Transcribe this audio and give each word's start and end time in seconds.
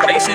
Grace 0.00 0.28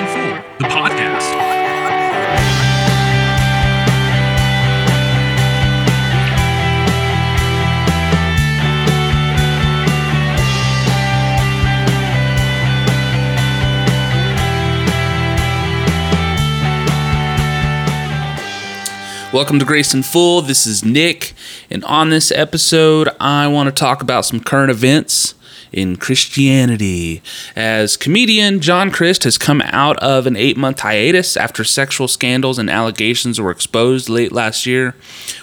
Welcome 19.36 19.58
to 19.58 19.66
Grace 19.66 19.92
in 19.92 20.02
Full. 20.02 20.40
This 20.40 20.64
is 20.64 20.82
Nick, 20.82 21.34
and 21.68 21.84
on 21.84 22.08
this 22.08 22.32
episode, 22.32 23.10
I 23.20 23.46
want 23.48 23.66
to 23.66 23.70
talk 23.70 24.00
about 24.00 24.24
some 24.24 24.40
current 24.40 24.70
events 24.70 25.34
in 25.70 25.96
Christianity. 25.96 27.20
As 27.54 27.98
comedian 27.98 28.60
John 28.60 28.90
Crist 28.90 29.24
has 29.24 29.36
come 29.36 29.60
out 29.66 29.98
of 29.98 30.26
an 30.26 30.36
eight 30.36 30.56
month 30.56 30.80
hiatus 30.80 31.36
after 31.36 31.64
sexual 31.64 32.08
scandals 32.08 32.58
and 32.58 32.70
allegations 32.70 33.38
were 33.38 33.50
exposed 33.50 34.08
late 34.08 34.32
last 34.32 34.64
year. 34.64 34.94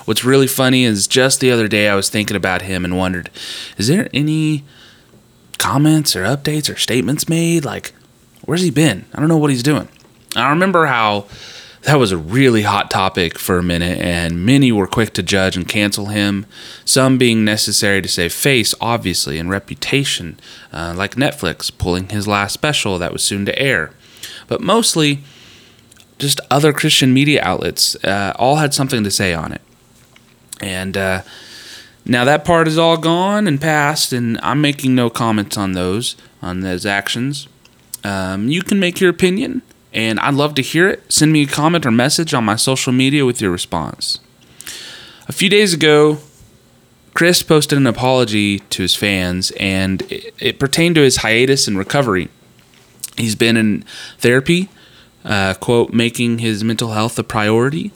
What's 0.06 0.26
really 0.26 0.48
funny 0.48 0.86
is 0.86 1.06
just 1.06 1.40
the 1.40 1.52
other 1.52 1.68
day 1.68 1.88
I 1.88 1.94
was 1.94 2.10
thinking 2.10 2.36
about 2.36 2.64
him 2.64 2.84
and 2.84 2.98
wondered 2.98 3.30
is 3.78 3.90
there 3.90 4.10
any 4.12 4.64
comments 5.60 6.16
or 6.16 6.23
updates 6.23 6.68
or 6.68 6.80
statements 6.80 7.30
made? 7.30 7.64
Like, 7.64 7.94
where's 8.44 8.64
he 8.64 8.72
been? 8.72 9.06
I 9.14 9.20
don't 9.20 9.30
know 9.30 9.38
what 9.38 9.52
he's 9.52 9.62
doing. 9.62 9.88
I 10.36 10.50
remember 10.50 10.88
how 10.88 11.28
that 11.84 11.96
was 11.96 12.12
a 12.12 12.18
really 12.18 12.62
hot 12.62 12.90
topic 12.90 13.38
for 13.38 13.58
a 13.58 13.64
minute, 13.64 14.00
and 14.00 14.46
many 14.46 14.72
were 14.72 14.88
quick 14.88 15.14
to 15.14 15.23
judge 15.23 15.58
and 15.58 15.68
cancel 15.68 16.08
him, 16.08 16.46
some 16.86 17.18
being 17.18 17.44
necessary 17.44 18.02
to 18.02 18.08
save 18.08 18.32
face, 18.32 18.73
obviously, 18.80 19.38
and 19.38 19.50
reputation, 19.50 20.40
uh, 20.72 20.94
like 20.96 21.16
Netflix 21.16 21.78
pulling 21.78 22.09
his 22.09 22.28
last 22.28 22.54
special 22.54 22.98
that 23.00 23.12
was 23.12 23.23
soon 23.23 23.45
to 23.45 23.59
air. 23.59 23.92
But 24.48 24.61
mostly, 24.61 25.23
just 26.17 26.39
other 26.50 26.72
Christian 26.72 27.14
media 27.14 27.42
outlets 27.44 27.95
uh, 28.04 28.34
all 28.38 28.58
had 28.58 28.73
something 28.73 29.04
to 29.04 29.11
say 29.11 29.34
on 29.34 29.52
it. 29.52 29.61
And 30.61 30.95
uh, 30.95 31.23
now 32.06 32.23
that 32.23 32.45
part 32.45 32.70
is 32.70 32.78
all 32.78 32.95
gone 32.95 33.45
and 33.45 33.59
past, 33.59 34.14
and 34.14 34.39
I'm 34.42 34.61
making 34.61 34.95
no 34.95 35.09
comments 35.09 35.58
on 35.58 35.73
those, 35.73 36.16
on 36.42 36.61
those 36.61 36.86
actions. 36.86 37.50
Um, 38.06 38.48
you 38.48 38.61
can 38.61 38.80
make 38.80 39.02
your 39.02 39.09
opinion 39.09 39.64
and 39.94 40.19
I'd 40.19 40.33
love 40.33 40.55
to 40.55 40.61
hear 40.61 40.88
it. 40.89 41.11
Send 41.11 41.31
me 41.31 41.44
a 41.44 41.47
comment 41.47 41.86
or 41.86 41.91
message 41.91 42.33
on 42.33 42.44
my 42.44 42.55
social 42.55 42.91
media 42.91 43.25
with 43.25 43.39
your 43.41 43.52
response. 43.52 44.19
A 45.27 45.31
few 45.31 45.49
days 45.49 45.73
ago, 45.73 46.17
Crist 47.13 47.47
posted 47.47 47.77
an 47.77 47.86
apology 47.86 48.59
to 48.59 48.81
his 48.81 48.95
fans, 48.95 49.52
and 49.59 50.02
it, 50.11 50.33
it 50.39 50.59
pertained 50.59 50.95
to 50.95 51.02
his 51.02 51.17
hiatus 51.17 51.67
and 51.67 51.77
recovery. 51.77 52.27
He's 53.17 53.36
been 53.36 53.55
in 53.55 53.86
therapy, 54.17 54.69
uh, 55.23 55.53
quote, 55.53 55.94
making 55.94 56.39
his 56.39 56.64
mental 56.64 56.89
health 56.89 57.19
a 57.19 57.23
priority. 57.23 57.91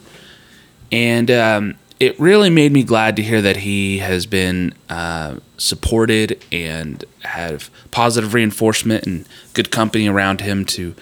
And 0.92 1.30
um, 1.30 1.74
it 1.98 2.18
really 2.20 2.48
made 2.48 2.72
me 2.72 2.84
glad 2.84 3.16
to 3.16 3.22
hear 3.22 3.42
that 3.42 3.58
he 3.58 3.98
has 3.98 4.24
been 4.24 4.72
uh, 4.88 5.38
supported 5.56 6.42
and 6.52 7.04
have 7.24 7.70
positive 7.90 8.34
reinforcement 8.34 9.04
and 9.04 9.26
good 9.52 9.72
company 9.72 10.08
around 10.08 10.40
him 10.40 10.64
to 10.66 10.94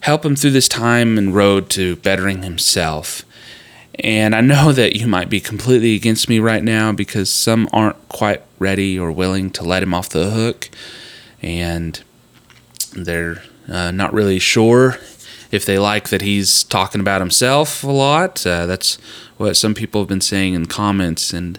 help 0.00 0.24
him 0.24 0.36
through 0.36 0.52
this 0.52 0.68
time 0.68 1.18
and 1.18 1.34
road 1.34 1.70
to 1.70 1.96
bettering 1.96 2.42
himself. 2.42 3.22
And 4.00 4.34
I 4.34 4.40
know 4.40 4.72
that 4.72 4.96
you 4.96 5.06
might 5.08 5.28
be 5.28 5.40
completely 5.40 5.94
against 5.94 6.28
me 6.28 6.38
right 6.38 6.62
now 6.62 6.92
because 6.92 7.30
some 7.30 7.68
aren't 7.72 8.08
quite 8.08 8.42
ready 8.58 8.98
or 8.98 9.10
willing 9.10 9.50
to 9.50 9.64
let 9.64 9.82
him 9.82 9.92
off 9.92 10.08
the 10.08 10.30
hook. 10.30 10.70
And 11.42 12.00
they're 12.92 13.42
uh, 13.68 13.90
not 13.90 14.12
really 14.12 14.38
sure 14.38 14.98
if 15.50 15.64
they 15.64 15.78
like 15.78 16.10
that 16.10 16.22
he's 16.22 16.62
talking 16.64 17.00
about 17.00 17.20
himself 17.20 17.82
a 17.82 17.90
lot. 17.90 18.46
Uh, 18.46 18.66
that's 18.66 18.96
what 19.36 19.56
some 19.56 19.74
people 19.74 20.00
have 20.00 20.08
been 20.08 20.20
saying 20.20 20.54
in 20.54 20.66
comments. 20.66 21.32
And 21.32 21.58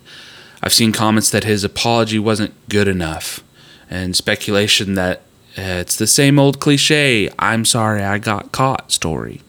I've 0.61 0.73
seen 0.73 0.91
comments 0.91 1.29
that 1.31 1.43
his 1.43 1.63
apology 1.63 2.19
wasn't 2.19 2.53
good 2.69 2.87
enough, 2.87 3.43
and 3.89 4.15
speculation 4.15 4.95
that 4.95 5.21
it's 5.55 5.95
the 5.95 6.07
same 6.07 6.39
old 6.39 6.59
cliche 6.59 7.29
I'm 7.39 7.65
sorry 7.65 8.03
I 8.03 8.17
got 8.17 8.51
caught 8.51 8.91
story. 8.91 9.41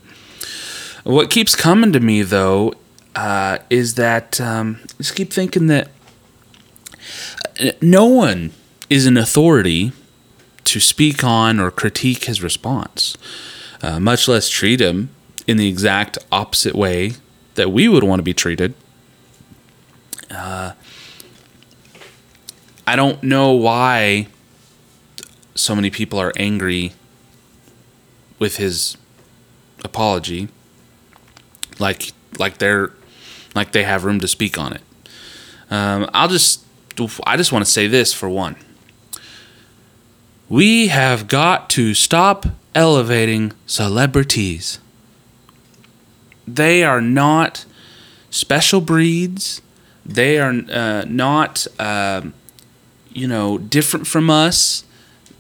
What 1.04 1.30
keeps 1.30 1.56
coming 1.56 1.92
to 1.92 2.00
me, 2.00 2.22
though, 2.22 2.74
uh, 3.14 3.58
is 3.70 3.94
that 3.94 4.40
um, 4.40 4.80
I 4.82 4.86
just 4.98 5.14
keep 5.14 5.32
thinking 5.32 5.66
that 5.68 5.88
uh, 7.60 7.72
no 7.80 8.04
one 8.04 8.52
is 8.88 9.06
an 9.06 9.16
authority 9.16 9.92
to 10.64 10.78
speak 10.80 11.24
on 11.24 11.58
or 11.58 11.70
critique 11.70 12.24
his 12.24 12.42
response, 12.42 13.16
uh, 13.82 13.98
much 13.98 14.28
less 14.28 14.48
treat 14.48 14.80
him 14.80 15.10
in 15.46 15.56
the 15.56 15.68
exact 15.68 16.18
opposite 16.30 16.74
way 16.74 17.14
that 17.54 17.70
we 17.70 17.88
would 17.88 18.04
want 18.04 18.20
to 18.20 18.24
be 18.24 18.34
treated. 18.34 18.74
Uh, 20.30 20.72
I 22.86 22.94
don't 22.94 23.22
know 23.22 23.52
why 23.52 24.28
so 25.54 25.74
many 25.74 25.90
people 25.90 26.18
are 26.18 26.32
angry 26.36 26.92
with 28.38 28.56
his 28.56 28.96
apology 29.84 30.48
like 31.80 32.12
like 32.38 32.58
they're 32.58 32.92
like 33.54 33.72
they 33.72 33.82
have 33.82 34.04
room 34.04 34.20
to 34.20 34.28
speak 34.28 34.58
on 34.58 34.72
it. 34.74 34.82
Um, 35.70 36.08
i'll 36.14 36.28
just 36.28 36.64
i 37.26 37.36
just 37.36 37.52
want 37.52 37.64
to 37.64 37.70
say 37.70 37.86
this 37.86 38.12
for 38.12 38.28
one. 38.28 38.56
We 40.48 40.88
have 40.88 41.28
got 41.28 41.70
to 41.70 41.94
stop 41.94 42.44
elevating 42.74 43.52
celebrities. 43.66 44.80
They 46.46 46.82
are 46.82 47.00
not 47.00 47.64
special 48.30 48.80
breeds. 48.80 49.62
They 50.04 50.38
are 50.40 50.52
uh, 50.70 51.04
not 51.08 51.66
uh, 51.78 52.22
you 53.12 53.26
know 53.26 53.58
different 53.58 54.06
from 54.06 54.28
us 54.28 54.84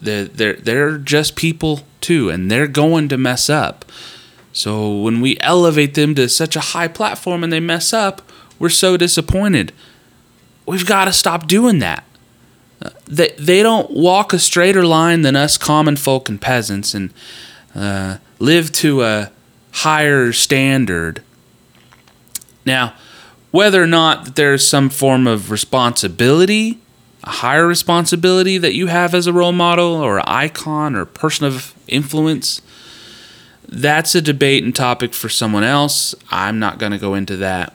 they're, 0.00 0.24
they're, 0.24 0.54
they're 0.54 0.98
just 0.98 1.36
people 1.36 1.80
too, 2.00 2.30
and 2.30 2.50
they're 2.50 2.66
going 2.66 3.08
to 3.08 3.18
mess 3.18 3.50
up. 3.50 3.84
So 4.52 5.00
when 5.00 5.20
we 5.20 5.38
elevate 5.40 5.94
them 5.94 6.14
to 6.16 6.28
such 6.28 6.56
a 6.56 6.60
high 6.60 6.88
platform 6.88 7.44
and 7.44 7.52
they 7.52 7.60
mess 7.60 7.92
up, 7.92 8.22
we're 8.58 8.68
so 8.68 8.96
disappointed. 8.96 9.72
We've 10.66 10.86
got 10.86 11.06
to 11.06 11.12
stop 11.12 11.46
doing 11.46 11.78
that. 11.78 12.04
They, 13.06 13.34
they 13.38 13.62
don't 13.62 13.90
walk 13.90 14.32
a 14.32 14.38
straighter 14.38 14.84
line 14.84 15.22
than 15.22 15.36
us 15.36 15.58
common 15.58 15.96
folk 15.96 16.28
and 16.28 16.40
peasants 16.40 16.94
and 16.94 17.12
uh, 17.74 18.18
live 18.38 18.72
to 18.72 19.02
a 19.02 19.30
higher 19.72 20.32
standard. 20.32 21.22
Now, 22.64 22.94
whether 23.50 23.82
or 23.82 23.86
not 23.86 24.36
there's 24.36 24.66
some 24.66 24.88
form 24.88 25.26
of 25.26 25.50
responsibility 25.50 26.80
a 27.24 27.30
higher 27.30 27.66
responsibility 27.66 28.58
that 28.58 28.74
you 28.74 28.86
have 28.86 29.14
as 29.14 29.26
a 29.26 29.32
role 29.32 29.52
model 29.52 29.94
or 29.94 30.22
icon 30.28 30.96
or 30.96 31.04
person 31.04 31.46
of 31.46 31.74
influence, 31.86 32.62
that's 33.68 34.14
a 34.14 34.22
debate 34.22 34.64
and 34.64 34.74
topic 34.74 35.14
for 35.14 35.28
someone 35.28 35.64
else. 35.64 36.14
I'm 36.30 36.58
not 36.58 36.78
going 36.78 36.92
to 36.92 36.98
go 36.98 37.14
into 37.14 37.36
that. 37.36 37.74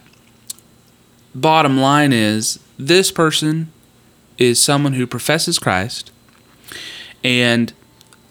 Bottom 1.34 1.78
line 1.80 2.14
is 2.14 2.60
this 2.78 3.12
person 3.12 3.72
is 4.38 4.62
someone 4.62 4.94
who 4.94 5.08
professes 5.08 5.60
Christ 5.60 6.12
and 7.24 7.72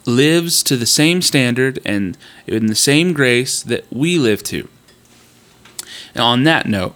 lives 0.07 0.63
to 0.65 0.77
the 0.77 0.87
same 0.87 1.23
standard 1.23 1.79
and 1.85 2.19
in 2.47 2.67
the 2.67 2.75
same 2.75 3.13
grace 3.13 3.63
that 3.63 3.91
we 3.91 4.19
live 4.19 4.43
to. 4.45 4.69
And 6.15 6.23
on 6.23 6.45
that 6.45 6.67
note, 6.67 6.95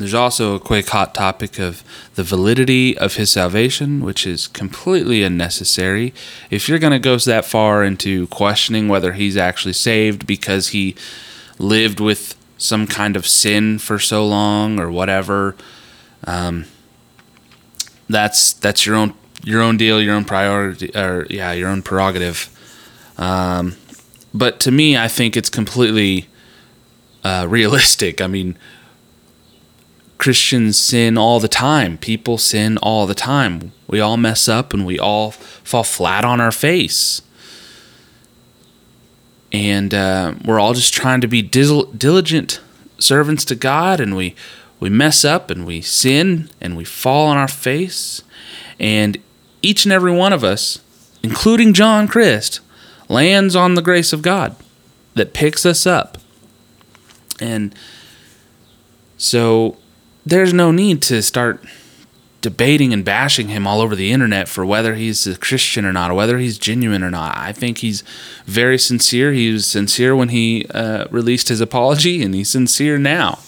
there's 0.00 0.14
also 0.14 0.54
a 0.54 0.58
quick 0.58 0.88
hot 0.88 1.14
topic 1.14 1.58
of 1.58 1.84
the 2.14 2.24
validity 2.24 2.96
of 2.96 3.16
his 3.16 3.30
salvation, 3.30 4.02
which 4.02 4.26
is 4.26 4.48
completely 4.48 5.22
unnecessary. 5.22 6.14
If 6.48 6.70
you're 6.70 6.78
going 6.78 6.94
to 6.94 6.98
go 6.98 7.18
that 7.18 7.44
far 7.44 7.84
into 7.84 8.26
questioning 8.28 8.88
whether 8.88 9.12
he's 9.12 9.36
actually 9.36 9.74
saved 9.74 10.26
because 10.26 10.68
he 10.68 10.96
lived 11.58 12.00
with 12.00 12.34
some 12.56 12.86
kind 12.86 13.14
of 13.14 13.26
sin 13.26 13.78
for 13.78 13.98
so 13.98 14.26
long 14.26 14.80
or 14.80 14.90
whatever, 14.90 15.54
um, 16.24 16.64
that's 18.08 18.54
that's 18.54 18.86
your 18.86 18.96
own 18.96 19.12
your 19.44 19.60
own 19.60 19.76
deal, 19.76 20.00
your 20.00 20.14
own 20.14 20.24
priority, 20.24 20.96
or 20.96 21.26
yeah, 21.28 21.52
your 21.52 21.68
own 21.68 21.82
prerogative. 21.82 22.48
Um, 23.18 23.76
but 24.32 24.60
to 24.60 24.70
me, 24.70 24.96
I 24.96 25.08
think 25.08 25.36
it's 25.36 25.50
completely 25.50 26.26
uh, 27.22 27.46
realistic. 27.50 28.22
I 28.22 28.28
mean 28.28 28.56
Christians 30.20 30.78
sin 30.78 31.18
all 31.18 31.40
the 31.40 31.48
time. 31.48 31.98
People 31.98 32.38
sin 32.38 32.78
all 32.78 33.06
the 33.06 33.14
time. 33.14 33.72
We 33.88 33.98
all 33.98 34.16
mess 34.16 34.48
up 34.48 34.72
and 34.72 34.86
we 34.86 34.98
all 34.98 35.32
fall 35.32 35.82
flat 35.82 36.24
on 36.24 36.40
our 36.40 36.52
face. 36.52 37.22
And 39.50 39.92
uh, 39.92 40.34
we're 40.44 40.60
all 40.60 40.74
just 40.74 40.94
trying 40.94 41.20
to 41.22 41.28
be 41.28 41.42
dil- 41.42 41.90
diligent 41.90 42.60
servants 42.98 43.44
to 43.46 43.56
God, 43.56 43.98
and 43.98 44.14
we, 44.14 44.36
we 44.78 44.88
mess 44.88 45.24
up 45.24 45.50
and 45.50 45.66
we 45.66 45.80
sin 45.80 46.48
and 46.60 46.76
we 46.76 46.84
fall 46.84 47.26
on 47.26 47.36
our 47.36 47.48
face. 47.48 48.22
And 48.78 49.18
each 49.60 49.84
and 49.84 49.92
every 49.92 50.12
one 50.12 50.32
of 50.32 50.44
us 50.44 50.78
including 51.22 51.72
John 51.72 52.08
Crist, 52.08 52.60
lands 53.08 53.56
on 53.56 53.74
the 53.74 53.82
grace 53.82 54.12
of 54.12 54.22
God 54.22 54.56
that 55.14 55.34
picks 55.34 55.66
us 55.66 55.86
up. 55.86 56.18
And 57.40 57.74
so 59.16 59.76
there's 60.30 60.54
no 60.54 60.70
need 60.70 61.02
to 61.02 61.22
start 61.22 61.62
debating 62.40 62.92
and 62.92 63.04
bashing 63.04 63.48
him 63.48 63.66
all 63.66 63.80
over 63.80 63.94
the 63.94 64.12
internet 64.12 64.48
for 64.48 64.64
whether 64.64 64.94
he's 64.94 65.26
a 65.26 65.36
Christian 65.36 65.84
or 65.84 65.92
not, 65.92 66.10
or 66.10 66.14
whether 66.14 66.38
he's 66.38 66.58
genuine 66.58 67.02
or 67.02 67.10
not. 67.10 67.36
I 67.36 67.52
think 67.52 67.78
he's 67.78 68.02
very 68.46 68.78
sincere. 68.78 69.32
He 69.32 69.52
was 69.52 69.66
sincere 69.66 70.16
when 70.16 70.30
he 70.30 70.66
uh, 70.72 71.06
released 71.10 71.48
his 71.48 71.60
apology, 71.60 72.22
and 72.22 72.34
he's 72.34 72.48
sincere 72.48 72.96
now. 72.96 73.40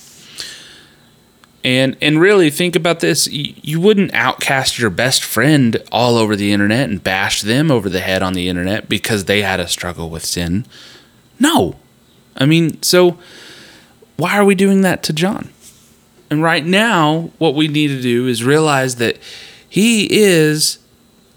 And 1.64 1.96
and 2.02 2.20
really 2.20 2.50
think 2.50 2.74
about 2.74 3.00
this: 3.00 3.28
you, 3.28 3.54
you 3.62 3.80
wouldn't 3.80 4.12
outcast 4.12 4.78
your 4.78 4.90
best 4.90 5.22
friend 5.22 5.76
all 5.92 6.16
over 6.16 6.34
the 6.34 6.52
internet 6.52 6.90
and 6.90 7.02
bash 7.02 7.40
them 7.40 7.70
over 7.70 7.88
the 7.88 8.00
head 8.00 8.22
on 8.22 8.34
the 8.34 8.48
internet 8.48 8.88
because 8.88 9.24
they 9.24 9.42
had 9.42 9.60
a 9.60 9.68
struggle 9.68 10.10
with 10.10 10.24
sin. 10.24 10.66
No, 11.38 11.76
I 12.36 12.46
mean, 12.46 12.82
so 12.82 13.18
why 14.16 14.36
are 14.36 14.44
we 14.44 14.56
doing 14.56 14.82
that 14.82 15.02
to 15.04 15.12
John? 15.12 15.50
And 16.32 16.42
right 16.42 16.64
now, 16.64 17.30
what 17.36 17.54
we 17.54 17.68
need 17.68 17.88
to 17.88 18.00
do 18.00 18.26
is 18.26 18.42
realize 18.42 18.96
that 18.96 19.18
he 19.68 20.08
is 20.10 20.78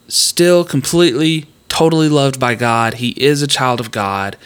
still 0.07 0.63
completely, 0.63 1.47
totally 1.67 2.07
loved 2.07 2.39
by 2.39 2.55
God. 2.55 2.93
He 2.93 3.09
is 3.09 3.41
a 3.41 3.47
child 3.47 3.81
of 3.81 3.91
God. 3.91 4.37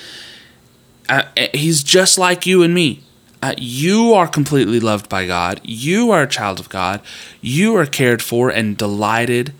Uh, 1.07 1.25
he's 1.53 1.83
just 1.83 2.17
like 2.17 2.47
you 2.47 2.63
and 2.63 2.73
me. 2.73 3.03
Uh, 3.43 3.53
you 3.59 4.11
are 4.15 4.27
completely 4.27 4.79
loved 4.79 5.07
by 5.07 5.27
God. 5.27 5.61
You 5.63 6.09
are 6.09 6.23
a 6.23 6.27
child 6.27 6.59
of 6.59 6.67
God. 6.67 6.99
You 7.41 7.75
are 7.75 7.85
cared 7.85 8.23
for 8.23 8.49
and 8.49 8.75
delighted. 8.75 9.53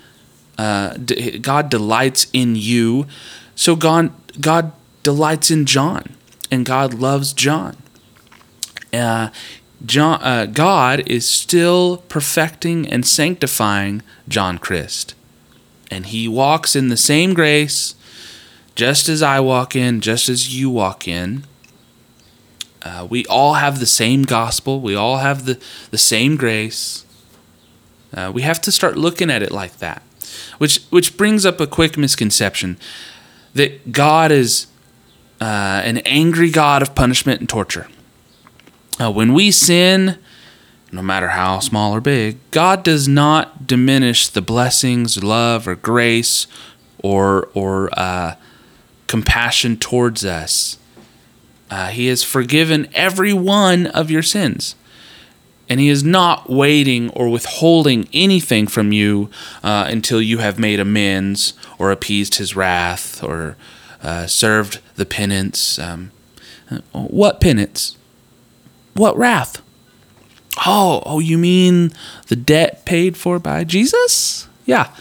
Uh, 0.57 0.94
d- 0.94 1.38
God 1.38 1.69
delights 1.69 2.25
in 2.33 2.56
you. 2.56 3.06
So 3.53 3.75
God, 3.75 4.12
God 4.42 4.71
delights 5.03 5.51
in 5.51 5.68
John, 5.68 6.15
and 6.50 6.65
God 6.65 6.95
loves 6.95 7.31
John. 7.31 7.77
Uh, 8.92 9.30
John, 9.85 10.21
uh, 10.21 10.45
God 10.45 11.03
is 11.07 11.27
still 11.27 12.03
perfecting 12.09 12.87
and 12.87 13.05
sanctifying 13.05 14.01
John 14.27 14.57
Crist. 14.57 15.15
And 15.89 16.07
he 16.07 16.27
walks 16.27 16.75
in 16.75 16.89
the 16.89 16.97
same 16.97 17.33
grace, 17.33 17.95
just 18.75 19.09
as 19.09 19.23
I 19.23 19.39
walk 19.39 19.75
in, 19.75 20.01
just 20.01 20.29
as 20.29 20.55
you 20.55 20.69
walk 20.69 21.07
in. 21.07 21.45
Uh, 22.81 23.07
we 23.09 23.25
all 23.25 23.55
have 23.55 23.79
the 23.79 23.85
same 23.85 24.23
gospel, 24.23 24.79
we 24.79 24.95
all 24.95 25.17
have 25.17 25.45
the, 25.45 25.59
the 25.91 25.97
same 25.97 26.37
grace. 26.37 27.05
Uh, 28.13 28.31
we 28.33 28.41
have 28.41 28.59
to 28.61 28.71
start 28.71 28.97
looking 28.97 29.29
at 29.29 29.43
it 29.43 29.51
like 29.51 29.77
that. 29.77 30.01
Which, 30.57 30.83
which 30.89 31.17
brings 31.17 31.45
up 31.45 31.59
a 31.59 31.67
quick 31.67 31.97
misconception 31.97 32.77
that 33.53 33.91
God 33.91 34.31
is 34.31 34.67
uh, 35.41 35.81
an 35.83 35.99
angry 35.99 36.49
God 36.49 36.81
of 36.81 36.95
punishment 36.95 37.39
and 37.39 37.49
torture. 37.49 37.87
Uh, 38.99 39.11
when 39.11 39.33
we 39.33 39.49
sin, 39.51 40.17
no 40.91 41.01
matter 41.01 41.29
how 41.29 41.59
small 41.59 41.93
or 41.93 42.01
big, 42.01 42.37
God 42.51 42.83
does 42.83 43.07
not 43.07 43.65
diminish 43.65 44.27
the 44.27 44.41
blessings, 44.41 45.23
love, 45.23 45.67
or 45.67 45.75
grace, 45.75 46.47
or 46.97 47.49
or 47.53 47.89
uh, 47.93 48.35
compassion 49.07 49.77
towards 49.77 50.25
us. 50.25 50.77
Uh, 51.69 51.87
he 51.87 52.07
has 52.07 52.23
forgiven 52.23 52.89
every 52.93 53.31
one 53.31 53.87
of 53.87 54.09
your 54.09 54.23
sins, 54.23 54.75
and 55.69 55.79
He 55.79 55.87
is 55.87 56.03
not 56.03 56.49
waiting 56.49 57.11
or 57.11 57.29
withholding 57.29 58.09
anything 58.11 58.65
from 58.65 58.91
you 58.91 59.29
uh, 59.63 59.85
until 59.87 60.21
you 60.21 60.39
have 60.39 60.57
made 60.57 60.79
amends 60.79 61.53
or 61.77 61.91
appeased 61.91 62.35
His 62.35 62.55
wrath 62.55 63.23
or 63.23 63.55
uh, 64.01 64.25
served 64.25 64.79
the 64.95 65.05
penance. 65.05 65.77
Um, 65.77 66.11
what 66.91 67.39
penance? 67.39 67.98
What 68.99 69.17
wrath? 69.17 69.61
Oh, 70.65 71.01
oh, 71.05 71.19
you 71.19 71.37
mean 71.37 71.93
the 72.27 72.35
debt 72.35 72.83
paid 72.83 73.15
for 73.15 73.39
by 73.39 73.63
Jesus? 73.63 74.49
Yeah. 74.65 74.93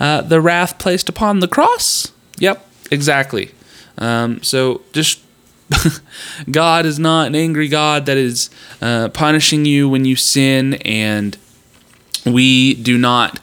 Uh, 0.00 0.22
the 0.22 0.40
wrath 0.40 0.78
placed 0.78 1.10
upon 1.10 1.40
the 1.40 1.48
cross? 1.48 2.10
Yep, 2.38 2.66
exactly. 2.90 3.50
Um, 3.98 4.42
so 4.42 4.80
just 4.94 5.20
God 6.50 6.86
is 6.86 6.98
not 6.98 7.26
an 7.26 7.34
angry 7.34 7.68
God 7.68 8.06
that 8.06 8.16
is 8.16 8.48
uh, 8.80 9.10
punishing 9.10 9.66
you 9.66 9.86
when 9.86 10.06
you 10.06 10.16
sin, 10.16 10.74
and 10.86 11.36
we 12.24 12.72
do 12.72 12.96
not 12.96 13.38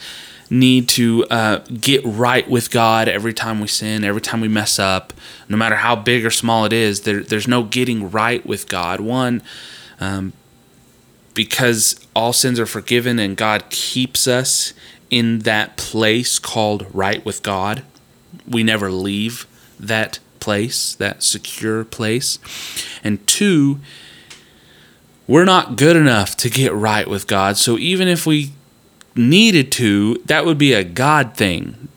need 0.49 0.89
to 0.89 1.23
uh, 1.29 1.59
get 1.79 2.01
right 2.03 2.49
with 2.49 2.71
God 2.71 3.07
every 3.07 3.35
time 3.35 3.59
we 3.59 3.67
sin, 3.67 4.03
every 4.03 4.21
time 4.21 4.41
we 4.41 4.47
mess 4.47 4.79
up, 4.79 5.13
no 5.47 5.55
matter 5.55 5.75
how 5.75 5.95
big 5.95 6.25
or 6.25 6.31
small 6.31 6.65
it 6.65 6.73
is. 6.73 7.01
There, 7.01 7.21
there's 7.21 7.47
no 7.47 7.61
getting 7.61 8.09
right 8.09 8.43
with 8.43 8.67
God. 8.67 9.01
One, 9.01 9.43
um, 9.99 10.33
because 11.33 11.99
all 12.15 12.33
sins 12.33 12.59
are 12.59 12.65
forgiven 12.65 13.19
and 13.19 13.37
God 13.37 13.69
keeps 13.69 14.27
us 14.27 14.73
in 15.09 15.39
that 15.39 15.77
place 15.77 16.39
called 16.39 16.85
right 16.93 17.23
with 17.23 17.43
God. 17.43 17.83
We 18.47 18.63
never 18.63 18.91
leave 18.91 19.47
that 19.79 20.19
place, 20.39 20.95
that 20.95 21.23
secure 21.23 21.83
place. 21.83 22.39
And 23.03 23.25
two, 23.27 23.79
we're 25.27 25.45
not 25.45 25.77
good 25.77 25.95
enough 25.95 26.35
to 26.37 26.49
get 26.49 26.73
right 26.73 27.07
with 27.07 27.27
God. 27.27 27.57
So 27.57 27.77
even 27.77 28.07
if 28.07 28.25
we 28.25 28.51
needed 29.15 29.71
to, 29.73 30.15
that 30.25 30.45
would 30.45 30.57
be 30.57 30.73
a 30.73 30.83
God 30.83 31.35
thing. 31.35 31.87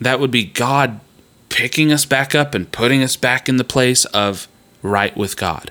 That 0.00 0.20
would 0.20 0.30
be 0.30 0.44
God 0.44 1.00
picking 1.50 1.92
us 1.92 2.06
back 2.06 2.34
up 2.34 2.54
and 2.54 2.70
putting 2.70 3.02
us 3.02 3.16
back 3.16 3.48
in 3.48 3.56
the 3.56 3.64
place 3.64 4.04
of 4.06 4.48
right 4.82 5.16
with 5.16 5.36
God 5.36 5.70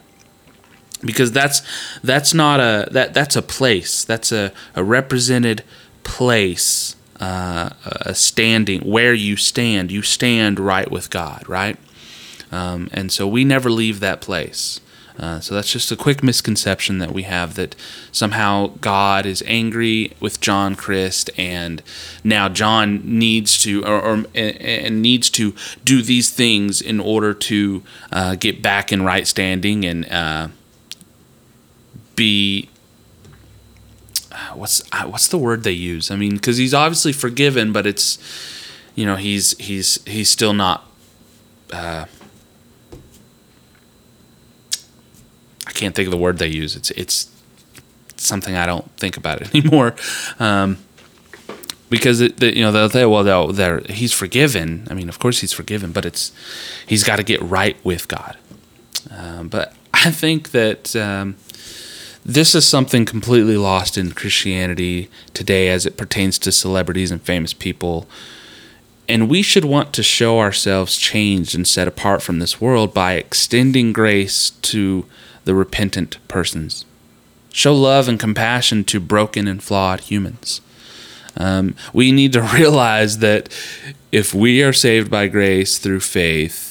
because 1.02 1.32
that's 1.32 1.62
that's 2.04 2.34
not 2.34 2.60
a 2.60 2.88
that 2.92 3.14
that's 3.14 3.36
a 3.36 3.42
place. 3.42 4.04
That's 4.04 4.32
a, 4.32 4.52
a 4.76 4.84
represented 4.84 5.64
place 6.04 6.96
uh, 7.20 7.72
a 7.84 8.16
standing 8.16 8.82
where 8.82 9.14
you 9.14 9.36
stand. 9.36 9.92
You 9.92 10.02
stand 10.02 10.60
right 10.60 10.90
with 10.90 11.10
god 11.10 11.48
right? 11.48 11.78
Um, 12.52 12.90
and 12.94 13.12
so 13.12 13.28
we 13.28 13.44
never 13.44 13.70
leave 13.70 14.00
that 14.00 14.22
place. 14.22 14.80
Uh, 15.20 15.42
so 15.42 15.54
that's 15.54 15.72
just 15.72 15.92
a 15.92 15.98
quick 15.98 16.24
misconception 16.24 17.00
that 17.00 17.12
we 17.12 17.24
have 17.24 17.56
that 17.56 17.76
somehow 18.10 18.68
God 18.80 19.26
is 19.26 19.44
angry 19.46 20.14
with 20.22 20.40
John 20.40 20.76
Crist, 20.76 21.30
and 21.38 21.84
now 22.24 22.48
John 22.48 23.02
needs 23.04 23.62
to 23.64 23.84
or, 23.84 24.02
or 24.02 24.26
and 24.34 25.02
needs 25.02 25.30
to 25.32 25.54
do 25.84 26.02
these 26.02 26.30
things 26.30 26.80
in 26.80 27.02
order 27.02 27.34
to 27.34 27.84
uh, 28.14 28.36
get 28.36 28.62
back 28.62 28.94
in 28.94 29.04
right 29.04 29.28
standing 29.28 29.84
and 29.84 30.10
uh, 30.10 30.48
be 32.20 32.70
what's 34.54 34.84
uh, 34.92 35.06
what's 35.06 35.30
the 35.30 35.38
word 35.38 35.64
they 35.64 35.72
use? 35.72 36.12
I 36.12 36.18
mean, 36.18 36.34
because 36.34 36.58
he's 36.58 36.74
obviously 36.74 37.14
forgiven, 37.14 37.72
but 37.72 37.88
it's 37.88 38.20
you 38.94 39.06
know 39.06 39.16
he's 39.16 39.58
he's 39.58 40.04
he's 40.06 40.30
still 40.30 40.54
not. 40.54 40.86
Uh, 41.72 42.06
I 45.66 45.72
can't 45.72 45.96
think 45.96 46.08
of 46.08 46.12
the 46.12 46.18
word 46.18 46.40
they 46.40 46.48
use. 46.48 46.76
It's 46.76 46.92
it's 46.92 47.32
something 48.18 48.56
I 48.56 48.66
don't 48.66 48.92
think 48.98 49.16
about 49.16 49.42
it 49.42 49.56
anymore. 49.56 49.96
Um, 50.40 50.78
because 51.90 52.22
it, 52.22 52.38
the, 52.38 52.56
you 52.56 52.62
know 52.62 52.72
they'll 52.74 52.90
say, 52.90 53.06
well, 53.06 53.24
they're, 53.54 53.80
he's 53.90 54.14
forgiven. 54.14 54.88
I 54.92 54.94
mean, 54.94 55.08
of 55.08 55.20
course 55.20 55.40
he's 55.40 55.54
forgiven, 55.54 55.94
but 55.94 56.06
it's 56.06 56.34
he's 56.86 57.04
got 57.04 57.16
to 57.16 57.24
get 57.24 57.42
right 57.42 57.78
with 57.86 58.08
God. 58.10 58.38
Um, 59.10 59.48
but 59.48 59.74
I 59.94 60.12
think 60.12 60.52
that 60.52 60.96
um, 60.96 61.38
this 62.30 62.54
is 62.54 62.66
something 62.66 63.06
completely 63.06 63.58
lost 63.58 63.98
in 63.98 64.12
Christianity 64.12 65.10
today 65.34 65.70
as 65.70 65.88
it 65.88 65.98
pertains 65.98 66.38
to 66.40 66.52
celebrities 66.52 67.10
and 67.10 67.20
famous 67.20 67.54
people. 67.54 68.08
And 69.08 69.28
we 69.28 69.42
should 69.42 69.66
want 69.66 69.94
to 69.94 70.04
show 70.04 70.40
ourselves 70.40 70.96
changed 70.96 71.56
and 71.56 71.68
set 71.68 71.88
apart 71.88 72.22
from 72.22 72.38
this 72.38 72.62
world 72.62 72.94
by 72.94 73.14
extending 73.14 73.94
grace 73.94 74.52
to 74.52 75.08
the 75.46 75.56
repentant 75.56 76.20
persons. 76.28 76.86
Show 77.52 77.74
love 77.74 78.08
and 78.08 78.20
compassion 78.20 78.84
to 78.86 79.00
broken 79.00 79.48
and 79.48 79.64
flawed 79.64 80.02
humans. 80.02 80.62
Um, 81.36 81.76
we 81.94 82.12
need 82.12 82.34
to 82.34 82.42
realize 82.54 83.18
that 83.20 83.50
if 84.12 84.36
we 84.36 84.62
are 84.62 84.74
saved 84.74 85.10
by 85.10 85.28
grace 85.28 85.80
through 85.80 86.02
faith, 86.02 86.69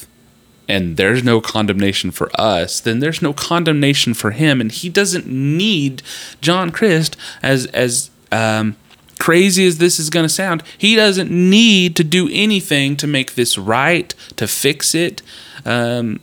and 0.68 0.98
there's 0.98 1.25
no 1.25 1.40
condemnation 1.40 2.10
for 2.10 2.30
us, 2.38 2.80
then 2.80 3.00
there's 3.00 3.22
no 3.22 3.32
condemnation 3.32 4.12
for 4.14 4.32
him, 4.32 4.60
and 4.60 4.70
he 4.70 4.88
doesn't 4.88 5.26
need 5.26 6.02
John 6.40 6.70
Crist 6.70 7.16
as 7.42 7.66
as 7.66 8.10
um, 8.30 8.76
crazy 9.18 9.66
as 9.66 9.78
this 9.78 9.98
is 9.98 10.10
going 10.10 10.25
to 10.25 10.28
sound. 10.28 10.62
He 10.76 10.94
doesn't 10.94 11.30
need 11.30 11.96
to 11.96 12.04
do 12.04 12.28
anything 12.30 12.96
to 12.96 13.06
make 13.06 13.34
this 13.34 13.56
right, 13.56 14.14
to 14.37 14.46
fix 14.46 14.94
it, 14.94 15.22
um, 15.64 16.20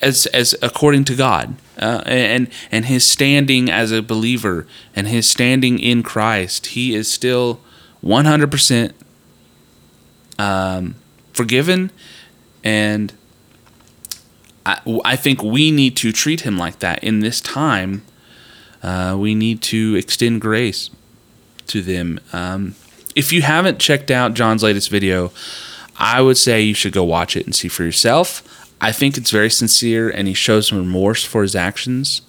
as 0.00 0.26
as 0.26 0.54
according 0.62 1.04
to 1.04 1.14
God. 1.14 1.56
Uh, 1.76 2.02
and 2.06 2.48
and 2.70 2.84
his 2.86 3.04
standing 3.04 3.68
as 3.68 3.90
a 3.90 4.00
believer 4.00 4.66
and 4.94 5.08
his 5.08 5.28
standing 5.28 5.78
in 5.78 6.02
Christ, 6.04 6.66
he 6.66 6.94
is 6.94 7.10
still 7.10 7.60
100% 8.02 8.92
um, 10.38 10.94
forgiven, 11.32 11.90
and 12.62 13.12
I, 14.66 14.80
I 15.04 15.16
think 15.16 15.42
we 15.42 15.70
need 15.70 15.96
to 15.98 16.12
treat 16.12 16.42
him 16.42 16.56
like 16.56 16.78
that 16.80 17.02
in 17.04 17.20
this 17.20 17.40
time. 17.40 18.02
Uh, 18.82 19.16
we 19.18 19.34
need 19.34 19.62
to 19.62 19.94
extend 19.96 20.40
grace 20.40 20.90
to 21.66 21.82
them. 21.82 22.20
Um, 22.32 22.74
if 23.14 23.32
you 23.32 23.42
haven't 23.42 23.78
checked 23.78 24.10
out 24.10 24.34
John's 24.34 24.62
latest 24.62 24.90
video, 24.90 25.32
I 25.96 26.20
would 26.20 26.36
say 26.36 26.60
you 26.60 26.74
should 26.74 26.92
go 26.92 27.04
watch 27.04 27.36
it 27.36 27.46
and 27.46 27.54
see 27.54 27.68
for 27.68 27.84
yourself. 27.84 28.42
I 28.80 28.92
think 28.92 29.16
it's 29.16 29.30
very 29.30 29.50
sincere 29.50 30.10
and 30.10 30.28
he 30.28 30.34
shows 30.34 30.68
some 30.68 30.78
remorse 30.78 31.24
for 31.24 31.42
his 31.42 31.54
actions. 31.54 32.22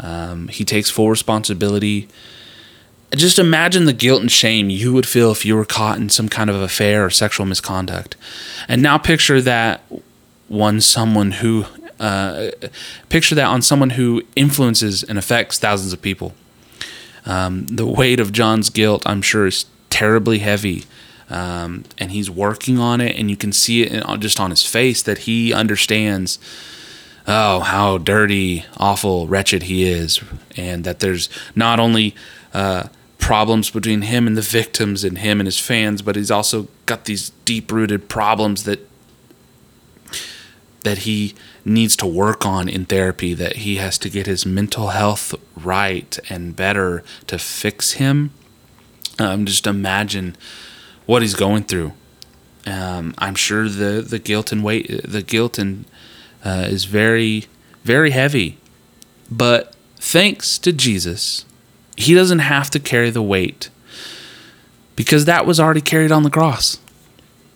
Um, 0.00 0.48
he 0.48 0.64
takes 0.64 0.90
full 0.90 1.10
responsibility. 1.10 2.08
Just 3.12 3.38
imagine 3.38 3.84
the 3.84 3.92
guilt 3.92 4.22
and 4.22 4.32
shame 4.32 4.70
you 4.70 4.92
would 4.94 5.06
feel 5.06 5.30
if 5.30 5.44
you 5.44 5.54
were 5.54 5.66
caught 5.66 5.98
in 5.98 6.08
some 6.08 6.28
kind 6.28 6.48
of 6.48 6.56
affair 6.56 7.04
or 7.04 7.10
sexual 7.10 7.44
misconduct. 7.44 8.16
And 8.68 8.82
now 8.82 8.96
picture 8.96 9.40
that 9.42 9.82
one 10.52 10.80
someone 10.80 11.32
who 11.32 11.64
uh, 11.98 12.50
picture 13.08 13.34
that 13.34 13.46
on 13.46 13.62
someone 13.62 13.90
who 13.90 14.22
influences 14.36 15.02
and 15.02 15.18
affects 15.18 15.58
thousands 15.58 15.92
of 15.92 16.02
people. 16.02 16.34
Um, 17.24 17.66
the 17.66 17.86
weight 17.86 18.20
of 18.20 18.32
John's 18.32 18.70
guilt, 18.70 19.02
I'm 19.06 19.22
sure, 19.22 19.46
is 19.46 19.66
terribly 19.88 20.40
heavy. 20.40 20.84
Um, 21.30 21.84
and 21.96 22.10
he's 22.10 22.28
working 22.28 22.78
on 22.78 23.00
it, 23.00 23.16
and 23.16 23.30
you 23.30 23.36
can 23.36 23.52
see 23.52 23.82
it 23.82 23.92
in, 23.92 24.20
just 24.20 24.38
on 24.38 24.50
his 24.50 24.66
face 24.66 25.00
that 25.02 25.18
he 25.18 25.52
understands. 25.52 26.38
Oh, 27.26 27.60
how 27.60 27.98
dirty, 27.98 28.66
awful, 28.76 29.28
wretched 29.28 29.62
he 29.62 29.84
is, 29.84 30.20
and 30.56 30.84
that 30.84 30.98
there's 30.98 31.28
not 31.54 31.78
only 31.78 32.14
uh, 32.52 32.88
problems 33.18 33.70
between 33.70 34.02
him 34.02 34.26
and 34.26 34.36
the 34.36 34.42
victims 34.42 35.04
and 35.04 35.18
him 35.18 35.40
and 35.40 35.46
his 35.46 35.58
fans, 35.58 36.02
but 36.02 36.16
he's 36.16 36.32
also 36.32 36.66
got 36.84 37.04
these 37.04 37.30
deep-rooted 37.44 38.08
problems 38.08 38.64
that 38.64 38.80
that 40.84 40.98
he 40.98 41.34
needs 41.64 41.96
to 41.96 42.06
work 42.06 42.44
on 42.44 42.68
in 42.68 42.84
therapy, 42.84 43.34
that 43.34 43.56
he 43.56 43.76
has 43.76 43.98
to 43.98 44.10
get 44.10 44.26
his 44.26 44.44
mental 44.44 44.88
health 44.88 45.34
right 45.56 46.18
and 46.28 46.56
better 46.56 47.02
to 47.26 47.38
fix 47.38 47.92
him. 47.92 48.32
Um, 49.18 49.46
just 49.46 49.66
imagine 49.66 50.36
what 51.06 51.22
he's 51.22 51.34
going 51.34 51.64
through. 51.64 51.92
Um, 52.66 53.14
I'm 53.18 53.34
sure 53.34 53.68
the, 53.68 54.02
the 54.02 54.18
guilt 54.18 54.52
and 54.52 54.62
weight, 54.62 54.88
the 55.04 55.22
guilt 55.22 55.58
and 55.58 55.84
uh, 56.44 56.66
is 56.68 56.84
very, 56.84 57.46
very 57.84 58.10
heavy. 58.10 58.58
But 59.30 59.74
thanks 59.96 60.58
to 60.58 60.72
Jesus, 60.72 61.44
he 61.96 62.14
doesn't 62.14 62.40
have 62.40 62.70
to 62.70 62.80
carry 62.80 63.10
the 63.10 63.22
weight 63.22 63.70
because 64.96 65.24
that 65.24 65.46
was 65.46 65.58
already 65.58 65.80
carried 65.80 66.12
on 66.12 66.22
the 66.22 66.30
cross. 66.30 66.78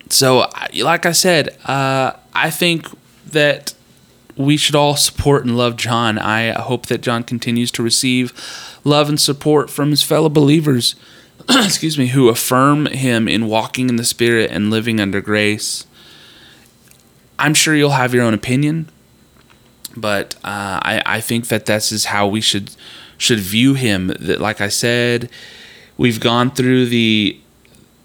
So, 0.09 0.49
like 0.75 1.05
I 1.05 1.11
said, 1.11 1.57
uh, 1.65 2.13
I 2.33 2.49
think 2.49 2.87
that 3.31 3.73
we 4.35 4.55
should 4.55 4.75
all 4.75 4.95
support 4.95 5.45
and 5.45 5.57
love 5.57 5.75
John. 5.75 6.17
I 6.19 6.51
hope 6.51 6.85
that 6.87 7.01
John 7.01 7.23
continues 7.23 7.71
to 7.71 7.83
receive 7.83 8.33
love 8.83 9.09
and 9.09 9.19
support 9.19 9.69
from 9.69 9.89
his 9.89 10.03
fellow 10.03 10.29
believers, 10.29 10.95
excuse 11.49 11.97
me, 11.97 12.07
who 12.07 12.29
affirm 12.29 12.85
him 12.87 13.27
in 13.27 13.47
walking 13.47 13.89
in 13.89 13.95
the 13.95 14.03
Spirit 14.03 14.51
and 14.51 14.69
living 14.69 14.99
under 14.99 15.21
grace. 15.21 15.85
I'm 17.39 17.53
sure 17.53 17.75
you'll 17.75 17.91
have 17.91 18.13
your 18.13 18.23
own 18.23 18.33
opinion, 18.33 18.89
but 19.95 20.35
uh, 20.43 20.79
I, 20.83 21.03
I 21.05 21.21
think 21.21 21.47
that 21.47 21.65
this 21.65 21.91
is 21.91 22.05
how 22.05 22.27
we 22.27 22.41
should 22.41 22.71
should 23.17 23.39
view 23.39 23.73
him. 23.73 24.07
That, 24.19 24.39
like 24.39 24.61
I 24.61 24.67
said, 24.67 25.29
we've 25.97 26.19
gone 26.19 26.51
through 26.51 26.87
the 26.87 27.39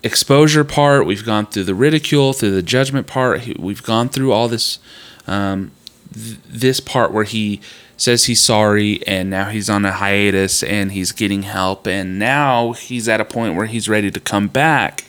exposure 0.02 0.64
part, 0.64 1.07
we've 1.07 1.25
gone 1.25 1.47
through 1.47 1.64
the 1.64 1.75
ridicule, 1.75 2.33
through 2.33 2.52
the 2.52 2.62
judgment 2.62 3.07
part, 3.07 3.47
we've 3.59 3.83
gone 3.83 4.09
through 4.09 4.33
all 4.33 4.49
this 4.49 4.79
um, 5.26 5.71
th- 6.12 6.38
this 6.47 6.81
part 6.81 7.12
where 7.12 7.25
he 7.25 7.61
says 7.97 8.25
he's 8.25 8.41
sorry 8.41 9.07
and 9.07 9.31
now 9.31 9.49
he's 9.49 9.71
on 9.71 9.85
a 9.85 9.93
hiatus 9.93 10.62
and 10.62 10.93
he's 10.93 11.12
getting 11.12 11.43
help 11.43 11.87
and 11.87 12.19
now 12.19 12.73
he's 12.73 13.09
at 13.09 13.21
a 13.21 13.25
point 13.25 13.55
where 13.55 13.67
he's 13.67 13.88
ready 13.88 14.11
to 14.11 14.19
come 14.19 14.49
back 14.49 15.05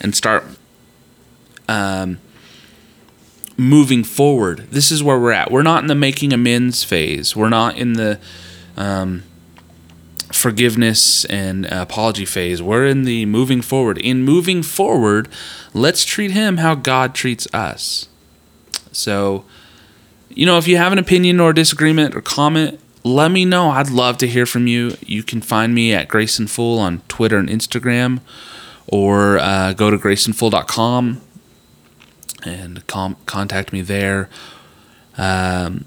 and 0.00 0.14
start 0.14 0.44
um, 1.68 2.18
moving 3.56 4.02
forward. 4.02 4.66
This 4.70 4.90
is 4.90 5.02
where 5.02 5.18
we're 5.18 5.32
at. 5.32 5.50
We're 5.50 5.62
not 5.62 5.82
in 5.82 5.88
the 5.88 5.94
making 5.94 6.32
amends 6.32 6.82
phase. 6.82 7.36
We're 7.36 7.50
not 7.50 7.76
in 7.76 7.92
the 7.92 8.18
um, 8.76 9.22
forgiveness 10.32 11.24
and 11.26 11.66
apology 11.66 12.24
phase. 12.24 12.62
We're 12.62 12.86
in 12.86 13.04
the 13.04 13.26
moving 13.26 13.60
forward. 13.60 13.98
In 13.98 14.22
moving 14.22 14.62
forward, 14.62 15.28
let's 15.74 16.04
treat 16.04 16.30
him 16.30 16.56
how 16.56 16.74
God 16.74 17.14
treats 17.14 17.46
us. 17.52 18.08
So, 18.92 19.44
you 20.28 20.46
know, 20.46 20.58
if 20.58 20.66
you 20.68 20.76
have 20.76 20.92
an 20.92 20.98
opinion 20.98 21.40
or 21.40 21.52
disagreement 21.52 22.14
or 22.14 22.20
comment, 22.20 22.80
let 23.04 23.30
me 23.30 23.44
know. 23.44 23.70
I'd 23.70 23.90
love 23.90 24.18
to 24.18 24.26
hear 24.28 24.46
from 24.46 24.66
you. 24.66 24.96
You 25.06 25.22
can 25.22 25.40
find 25.40 25.74
me 25.74 25.94
at 25.94 26.08
Grace 26.08 26.38
in 26.38 26.46
Full 26.46 26.78
on 26.78 27.00
Twitter 27.08 27.38
and 27.38 27.48
Instagram, 27.48 28.20
or 28.86 29.38
uh, 29.38 29.72
go 29.72 29.90
to 29.90 29.96
graceinfull.com 29.96 31.20
and 32.44 32.86
com- 32.86 33.16
contact 33.26 33.72
me 33.72 33.80
there. 33.82 34.28
Um, 35.16 35.84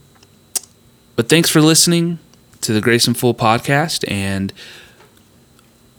but 1.16 1.30
thanks 1.30 1.50
for 1.50 1.62
listening 1.62 2.20
to 2.62 2.74
the 2.74 2.82
Grace 2.82 3.08
in 3.08 3.14
Full 3.14 3.34
podcast, 3.36 4.10
and 4.10 4.52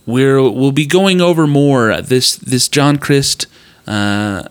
we're 0.07 0.43
we'll 0.43 0.73
be 0.73 0.87
going 0.87 1.21
over 1.21 1.47
more 1.47 2.01
this 2.01 2.37
this 2.37 2.69
John 2.69 2.99
Crist. 2.99 3.47
uh, 3.87 4.49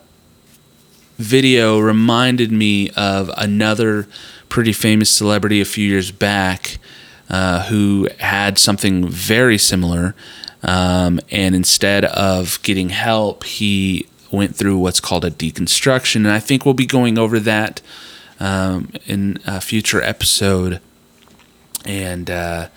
video 1.16 1.78
reminded 1.78 2.50
me 2.50 2.90
of 2.90 3.30
another 3.36 4.06
pretty 4.48 4.72
famous 4.72 5.10
celebrity 5.10 5.60
a 5.60 5.64
few 5.64 5.86
years 5.86 6.10
back 6.10 6.78
uh, 7.28 7.64
who 7.64 8.08
had 8.20 8.58
something 8.58 9.08
very 9.08 9.58
similar. 9.58 10.14
Um, 10.62 11.20
and 11.30 11.54
instead 11.54 12.04
of 12.04 12.60
getting 12.62 12.90
help, 12.90 13.44
he 13.44 14.06
went 14.30 14.56
through 14.56 14.78
what's 14.78 15.00
called 15.00 15.24
a 15.24 15.30
deconstruction. 15.30 16.16
And 16.16 16.30
I 16.30 16.40
think 16.40 16.64
we'll 16.64 16.74
be 16.74 16.86
going 16.86 17.18
over 17.18 17.38
that 17.40 17.80
um, 18.40 18.90
in 19.06 19.38
a 19.46 19.60
future 19.60 20.02
episode. 20.02 20.80
And 21.84 22.30
uh, 22.30 22.68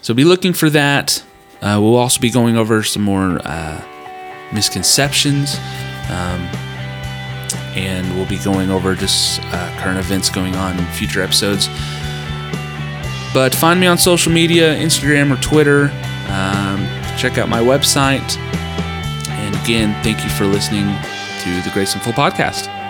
so 0.00 0.14
be 0.14 0.24
looking 0.24 0.52
for 0.52 0.70
that. 0.70 1.24
Uh, 1.60 1.78
we'll 1.80 1.96
also 1.96 2.20
be 2.20 2.30
going 2.30 2.56
over 2.56 2.82
some 2.82 3.02
more 3.02 3.40
uh, 3.44 3.82
misconceptions. 4.52 5.56
Um, 6.10 6.71
and 7.74 8.14
we'll 8.16 8.26
be 8.26 8.38
going 8.38 8.70
over 8.70 8.94
just 8.94 9.40
uh, 9.44 9.76
current 9.78 9.98
events 9.98 10.30
going 10.30 10.54
on 10.56 10.78
in 10.78 10.84
future 10.86 11.22
episodes. 11.22 11.68
But 13.34 13.54
find 13.54 13.80
me 13.80 13.86
on 13.86 13.96
social 13.98 14.32
media 14.32 14.74
Instagram 14.76 15.36
or 15.36 15.40
Twitter. 15.40 15.84
Um, 16.28 16.86
check 17.16 17.38
out 17.38 17.48
my 17.48 17.60
website. 17.60 18.36
And 19.28 19.54
again, 19.56 20.00
thank 20.02 20.22
you 20.22 20.30
for 20.30 20.44
listening 20.44 20.84
to 20.84 21.62
the 21.62 21.70
Grace 21.72 21.94
in 21.94 22.00
Full 22.00 22.12
podcast. 22.12 22.81